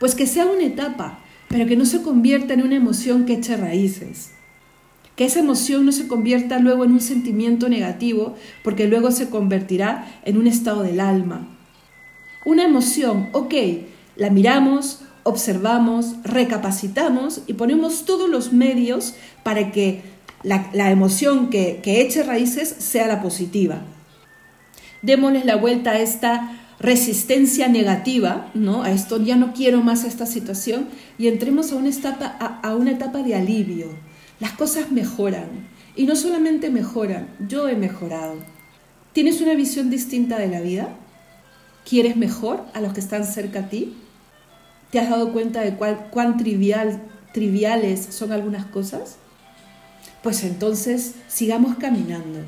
Pues 0.00 0.14
que 0.14 0.26
sea 0.26 0.46
una 0.46 0.64
etapa, 0.64 1.18
pero 1.48 1.66
que 1.66 1.76
no 1.76 1.84
se 1.84 2.02
convierta 2.02 2.54
en 2.54 2.62
una 2.62 2.76
emoción 2.76 3.26
que 3.26 3.34
eche 3.34 3.56
raíces. 3.56 4.30
Que 5.14 5.26
esa 5.26 5.40
emoción 5.40 5.86
no 5.86 5.92
se 5.92 6.08
convierta 6.08 6.58
luego 6.58 6.84
en 6.84 6.92
un 6.92 7.00
sentimiento 7.00 7.68
negativo, 7.68 8.34
porque 8.64 8.88
luego 8.88 9.12
se 9.12 9.28
convertirá 9.28 10.20
en 10.24 10.38
un 10.38 10.46
estado 10.46 10.82
del 10.82 11.00
alma. 11.00 11.46
Una 12.44 12.64
emoción, 12.64 13.28
ok, 13.32 13.54
la 14.16 14.30
miramos, 14.30 15.02
observamos, 15.22 16.16
recapacitamos 16.24 17.42
y 17.46 17.54
ponemos 17.54 18.04
todos 18.04 18.28
los 18.28 18.52
medios 18.52 19.14
para 19.42 19.70
que 19.72 20.02
la, 20.44 20.90
emoción 20.90 21.50
que, 21.50 21.80
que 21.82 22.00
eche 22.00 22.22
raíces 22.22 22.68
sea 22.68 23.08
la 23.08 23.22
positiva. 23.22 23.82
Démosles 25.02 25.44
la 25.44 25.56
vuelta 25.56 25.92
a 25.92 25.98
esta 25.98 26.60
resistencia 26.78 27.68
negativa, 27.68 28.50
¿no? 28.54 28.82
A 28.82 28.90
esto 28.90 29.22
ya 29.22 29.36
no 29.36 29.52
quiero 29.54 29.82
más 29.82 30.04
esta 30.04 30.26
situación 30.26 30.88
y 31.18 31.28
entremos 31.28 31.72
a 31.72 31.76
una 31.76 31.88
etapa, 31.88 32.26
a 32.62 32.74
una 32.74 32.92
etapa 32.92 33.22
de 33.22 33.34
alivio. 33.34 33.88
Las 34.38 34.52
cosas 34.52 34.92
mejoran 34.92 35.68
y 35.96 36.04
no 36.04 36.16
solamente 36.16 36.70
mejoran, 36.70 37.28
yo 37.48 37.68
he 37.68 37.76
mejorado. 37.76 38.36
¿Tienes 39.12 39.40
una 39.40 39.54
visión 39.54 39.90
distinta 39.90 40.38
de 40.38 40.48
la 40.48 40.60
vida? 40.60 40.88
¿Quieres 41.88 42.16
mejor 42.16 42.64
a 42.74 42.80
los 42.80 42.92
que 42.92 43.00
están 43.00 43.24
cerca 43.24 43.60
a 43.60 43.68
ti? 43.68 43.94
¿Te 44.90 44.98
has 44.98 45.08
dado 45.08 45.32
cuenta 45.32 45.60
de 45.60 45.74
cuán 45.74 46.36
trivial, 46.36 47.00
triviales 47.32 48.06
son 48.10 48.32
algunas 48.32 48.66
cosas? 48.66 49.18
Pues 50.24 50.42
entonces 50.42 51.12
sigamos 51.28 51.76
caminando. 51.76 52.40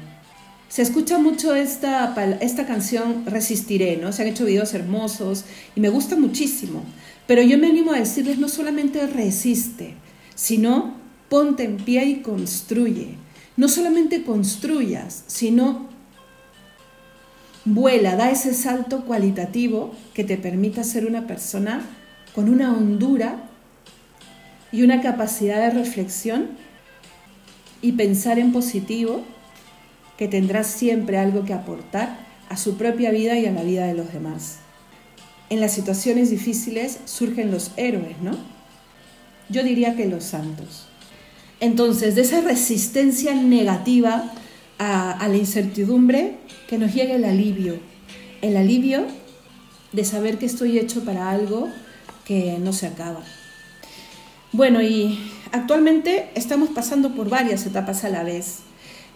Se 0.69 0.81
escucha 0.81 1.19
mucho 1.19 1.55
esta, 1.55 2.13
esta 2.41 2.67
canción 2.67 3.25
Resistiré, 3.27 3.99
¿no? 3.99 4.13
Se 4.13 4.23
han 4.23 4.29
hecho 4.29 4.47
videos 4.47 4.73
hermosos 4.73 5.45
y 5.77 5.81
me 5.81 5.91
gusta 5.91 6.17
muchísimo. 6.17 6.83
Pero 7.27 7.43
yo 7.43 7.59
me 7.59 7.69
animo 7.69 7.93
a 7.93 7.99
decirles 7.99 8.39
no 8.39 8.49
solamente 8.49 9.07
resiste, 9.07 9.95
sino 10.35 10.95
ponte 11.29 11.65
en 11.65 11.77
pie 11.77 12.07
y 12.07 12.23
construye. 12.23 13.15
No 13.59 13.69
solamente 13.69 14.25
construyas, 14.25 15.25
sino 15.27 15.87
vuela, 17.67 18.17
da 18.17 18.31
ese 18.31 18.55
salto 18.55 19.05
cualitativo 19.05 19.95
que 20.15 20.25
te 20.25 20.39
permita 20.39 20.83
ser 20.83 21.05
una 21.05 21.27
persona 21.27 21.83
con 22.35 22.49
una 22.49 22.73
hondura 22.73 23.51
y 24.73 24.83
una 24.83 25.03
capacidad 25.03 25.61
de 25.61 25.79
reflexión 25.79 26.66
y 27.87 27.93
pensar 27.93 28.41
en 28.41 28.51
positivo 28.51 29.23
que 30.19 30.27
tendrá 30.27 30.65
siempre 30.65 31.19
algo 31.19 31.45
que 31.45 31.53
aportar 31.53 32.19
a 32.49 32.57
su 32.57 32.77
propia 32.77 33.13
vida 33.13 33.39
y 33.39 33.47
a 33.47 33.53
la 33.53 33.63
vida 33.63 33.87
de 33.87 33.95
los 33.95 34.13
demás. 34.13 34.57
En 35.51 35.61
las 35.61 35.73
situaciones 35.73 36.31
difíciles 36.31 36.99
surgen 37.05 37.53
los 37.53 37.71
héroes, 37.77 38.19
¿no? 38.21 38.37
Yo 39.49 39.63
diría 39.63 39.95
que 39.95 40.07
los 40.07 40.25
santos. 40.25 40.89
Entonces, 41.61 42.17
de 42.17 42.23
esa 42.23 42.41
resistencia 42.41 43.35
negativa 43.35 44.33
a, 44.79 45.29
la 45.29 45.37
incertidumbre, 45.37 46.39
que 46.69 46.79
nos 46.79 46.93
llegue 46.93 47.15
el 47.15 47.25
alivio. 47.25 47.79
El 48.43 48.57
alivio 48.57 49.07
de 49.93 50.05
saber 50.05 50.39
que 50.39 50.47
estoy 50.47 50.81
hecho 50.81 51.05
para 51.05 51.31
algo 51.31 51.69
que 52.25 52.59
no 52.59 52.73
se 52.73 52.89
acaba. 52.89 53.23
Bueno, 54.51 54.83
y 54.83 55.21
actualmente 55.57 56.29
estamos 56.35 56.69
pasando 56.69 57.15
por 57.15 57.29
varias 57.29 57.67
etapas 57.67 58.05
a 58.05 58.09
la 58.09 58.23
vez. 58.23 58.59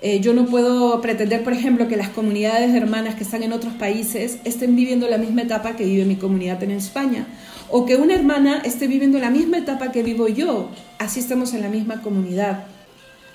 Eh, 0.03 0.21
yo 0.21 0.33
no 0.33 0.47
puedo 0.47 1.01
pretender, 1.03 1.45
por 1.45 1.53
ejemplo, 1.53 1.87
que 1.87 1.97
las 1.97 2.09
comunidades 2.09 2.73
de 2.73 2.79
hermanas 2.79 3.17
que 3.17 3.25
están 3.25 3.43
en 3.43 3.53
otros 3.53 3.75
países 3.75 4.39
estén 4.45 4.75
viviendo 4.75 5.09
la 5.09 5.19
misma 5.19 5.43
etapa 5.43 5.77
que 5.77 5.85
vive 5.85 6.07
mi 6.07 6.17
comunidad 6.17 6.63
en 6.63 6.71
España, 6.71 7.27
o 7.69 7.85
que 7.85 7.97
una 7.97 8.15
hermana 8.15 8.63
esté 8.65 8.87
viviendo 8.87 9.19
la 9.19 9.31
misma 9.31 9.59
etapa 9.59 9.93
que 9.93 10.03
vivo 10.03 10.27
yo, 10.27 10.71
así 10.99 11.21
estamos 11.21 11.53
en 11.53 11.61
la 11.61 11.69
misma 11.69 12.01
comunidad. 12.01 12.65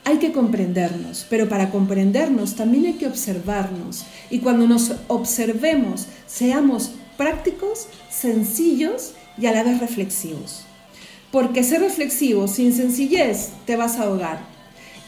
Hay 0.06 0.18
que 0.18 0.32
comprendernos, 0.32 1.26
pero 1.30 1.48
para 1.48 1.70
comprendernos 1.70 2.56
también 2.56 2.86
hay 2.86 2.94
que 2.94 3.08
observarnos, 3.08 4.06
y 4.32 4.40
cuando 4.40 4.68
nos 4.68 4.94
observemos, 5.08 6.08
seamos 6.26 6.94
prácticos, 7.16 7.88
sencillos 8.10 9.14
y 9.38 9.46
a 9.46 9.52
la 9.52 9.64
vez 9.64 9.80
reflexivos. 9.80 10.65
Porque 11.36 11.66
ser 11.66 11.82
reflexivo 11.82 12.48
sin 12.48 12.72
sencillez 12.72 13.50
te 13.66 13.76
vas 13.76 14.00
a 14.00 14.04
ahogar 14.04 14.40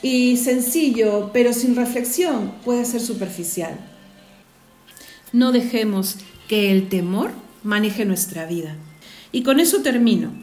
y 0.01 0.36
sencillo, 0.36 1.29
pero 1.31 1.53
sin 1.53 1.74
reflexión, 1.74 2.51
puede 2.65 2.84
ser 2.84 3.00
superficial. 3.00 3.79
No 5.31 5.53
dejemos 5.53 6.17
que 6.50 6.74
el 6.74 6.89
temor 6.89 7.31
maneje 7.63 8.03
nuestra 8.03 8.46
vida. 8.46 8.75
Y 9.31 9.43
con 9.43 9.62
eso 9.62 9.81
termino. 9.84 10.34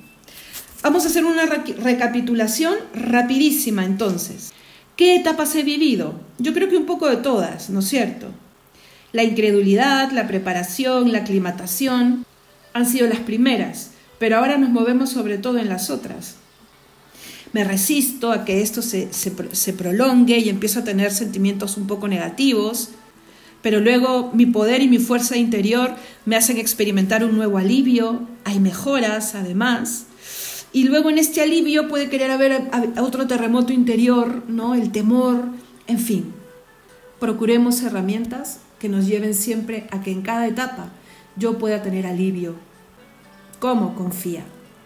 Vamos 0.83 1.05
a 1.05 1.09
hacer 1.09 1.27
una 1.27 1.45
recapitulación 1.45 2.77
rapidísima 2.95 3.85
entonces. 3.85 4.55
¿Qué 4.97 5.17
etapas 5.17 5.55
he 5.55 5.65
vivido? 5.65 6.19
Yo 6.39 6.55
creo 6.55 6.71
que 6.71 6.79
un 6.79 6.87
poco 6.87 7.11
de 7.11 7.19
todas, 7.19 7.69
¿no 7.69 7.81
es 7.81 7.89
cierto? 7.89 8.29
La 9.13 9.23
incredulidad, 9.23 10.13
la 10.13 10.27
preparación, 10.29 11.13
la 11.13 11.19
aclimatación 11.19 12.25
han 12.73 12.87
sido 12.89 13.07
las 13.07 13.21
primeras, 13.21 13.91
pero 14.19 14.39
ahora 14.39 14.59
nos 14.59 14.71
movemos 14.71 15.11
sobre 15.11 15.39
todo 15.39 15.59
en 15.59 15.69
las 15.69 15.91
otras 15.91 16.37
me 17.55 17.63
resisto 17.63 18.33
a 18.33 18.45
que 18.45 18.63
esto 18.63 18.83
se, 18.83 19.73
prolongue 19.79 20.39
y 20.39 20.49
empiezo 20.49 20.81
a 20.81 20.85
tener 20.85 21.13
sentimientos 21.13 21.77
un 21.77 21.87
poco 21.87 22.09
negativos, 22.09 22.91
pero 23.63 23.79
luego 23.79 24.33
mi 24.35 24.45
poder 24.45 24.83
y 24.83 24.89
mi 24.89 24.99
fuerza 24.99 25.37
interior 25.37 25.95
me 26.27 26.35
hacen 26.35 26.59
experimentar 26.59 27.25
un 27.25 27.37
nuevo 27.37 27.57
alivio, 27.57 28.27
hay 28.43 28.59
mejoras 28.59 29.37
además, 29.37 30.07
y 30.73 30.83
luego 30.83 31.11
en 31.11 31.19
este 31.19 31.43
alivio 31.43 31.87
puede 31.87 32.11
querer 32.11 32.33
haber 32.33 32.61
otro 33.01 33.29
terremoto 33.29 33.73
interior, 33.73 34.43
¿no? 34.49 34.75
El 34.75 34.91
temor, 34.91 35.45
en 35.87 36.01
fin. 36.01 36.33
Procuremos 37.21 37.83
herramientas 37.83 38.59
que 38.81 38.89
nos 38.89 39.07
lleven 39.07 39.33
siempre 39.33 39.87
a 39.93 40.03
que 40.03 40.11
en 40.11 40.23
cada 40.23 40.49
etapa 40.49 40.89
yo 41.37 41.57
pueda 41.57 41.85
tener 41.85 42.05
alivio. 42.05 42.57
¿Cómo? 43.65 43.95
Confía. 43.95 44.45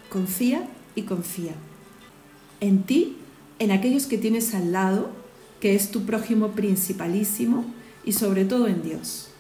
Confía 0.09 0.69
y 0.95 1.03
confía 1.03 1.51
en 2.61 2.85
ti, 2.85 3.17
en 3.59 3.73
aquellos 3.73 4.07
que 4.07 4.19
tienes 4.19 4.55
al 4.55 4.71
lado, 4.71 5.11
que 5.59 5.75
es 5.75 5.91
tu 5.91 6.05
prójimo 6.05 6.53
principalísimo, 6.53 7.65
y 8.05 8.13
sobre 8.13 8.45
todo 8.45 8.69
en 8.69 8.85
Dios. 8.85 9.31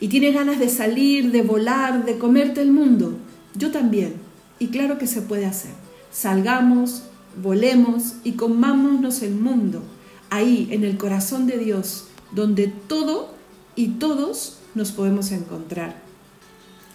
Y 0.00 0.08
tienes 0.08 0.34
ganas 0.34 0.58
de 0.58 0.68
salir, 0.70 1.30
de 1.30 1.42
volar, 1.42 2.04
de 2.04 2.18
comerte 2.18 2.60
el 2.60 2.72
mundo. 2.72 3.18
Yo 3.54 3.70
también. 3.70 4.14
Y 4.58 4.66
claro 4.70 4.98
que 4.98 5.06
se 5.06 5.22
puede 5.22 5.46
hacer. 5.46 5.70
Salgamos, 6.10 7.04
volemos 7.40 8.14
y 8.24 8.32
comámonos 8.32 9.22
el 9.22 9.36
mundo, 9.36 9.84
ahí 10.30 10.66
en 10.72 10.82
el 10.82 10.98
corazón 10.98 11.46
de 11.46 11.58
Dios, 11.58 12.08
donde 12.32 12.66
todo 12.66 13.32
y 13.76 13.90
todos 14.00 14.58
nos 14.74 14.90
podemos 14.90 15.30
encontrar. 15.30 16.02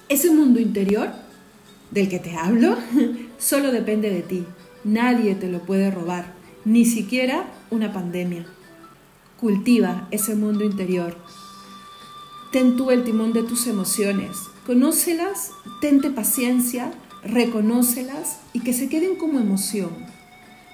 Ese 0.10 0.30
mundo 0.30 0.60
interior 0.60 1.23
del 1.93 2.10
que 2.10 2.19
te 2.19 2.36
hablo 2.36 2.75
solo 3.38 3.71
depende 3.71 4.10
de 4.10 4.21
ti. 4.21 4.45
Nadie 4.84 5.36
te 5.36 5.49
lo 5.49 5.62
puede 5.62 5.91
robar, 5.91 6.34
ni 6.65 6.86
siquiera 6.86 7.45
una 7.69 7.93
pandemia. 7.93 8.45
Cultiva 9.39 10.08
ese 10.12 10.36
mundo 10.36 10.63
interior. 10.63 11.15
Ten 12.51 12.75
tú 12.75 12.91
el 12.91 13.03
timón 13.03 13.34
de 13.34 13.43
tus 13.43 13.67
emociones. 13.67 14.38
Conócelas, 14.65 15.51
tente 15.82 16.10
paciencia, 16.10 16.91
reconócelas 17.23 18.39
y 18.53 18.62
que 18.62 18.73
se 18.73 18.89
queden 18.89 19.15
como 19.15 19.39
emoción. 19.39 19.91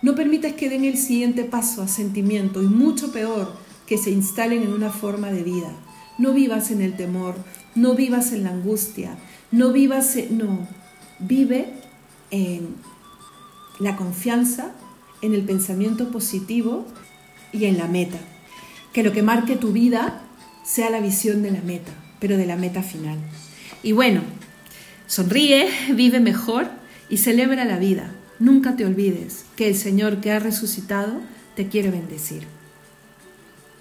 No 0.01 0.15
permitas 0.15 0.53
que 0.53 0.69
den 0.69 0.85
el 0.85 0.97
siguiente 0.97 1.43
paso 1.43 1.81
a 1.81 1.87
sentimiento 1.87 2.61
y 2.61 2.67
mucho 2.67 3.11
peor, 3.11 3.53
que 3.85 3.97
se 3.97 4.11
instalen 4.11 4.63
en 4.63 4.73
una 4.73 4.91
forma 4.91 5.31
de 5.31 5.43
vida. 5.43 5.71
No 6.17 6.33
vivas 6.33 6.71
en 6.71 6.81
el 6.81 6.95
temor, 6.95 7.35
no 7.75 7.95
vivas 7.95 8.31
en 8.31 8.43
la 8.43 8.51
angustia, 8.51 9.17
no 9.51 9.71
vivas 9.71 10.15
en... 10.15 10.37
No, 10.37 10.67
vive 11.19 11.73
en 12.31 12.75
la 13.79 13.95
confianza 13.95 14.73
en 15.21 15.33
el 15.33 15.43
pensamiento 15.43 16.09
positivo 16.11 16.85
y 17.51 17.65
en 17.65 17.77
la 17.77 17.87
meta. 17.87 18.17
Que 18.93 19.03
lo 19.03 19.11
que 19.11 19.23
marque 19.23 19.55
tu 19.55 19.71
vida 19.71 20.21
sea 20.63 20.89
la 20.89 20.99
visión 20.99 21.41
de 21.41 21.51
la 21.51 21.61
meta, 21.61 21.91
pero 22.19 22.37
de 22.37 22.45
la 22.45 22.55
meta 22.55 22.83
final. 22.83 23.17
Y 23.83 23.91
bueno, 23.91 24.21
sonríe, 25.07 25.69
vive 25.93 26.19
mejor 26.19 26.69
y 27.09 27.17
celebra 27.17 27.65
la 27.65 27.77
vida. 27.77 28.11
Nunca 28.39 28.75
te 28.75 28.85
olvides 28.85 29.45
que 29.55 29.67
el 29.67 29.75
Señor 29.75 30.21
que 30.21 30.31
ha 30.31 30.39
resucitado 30.39 31.19
te 31.55 31.67
quiere 31.67 31.91
bendecir. 31.91 32.58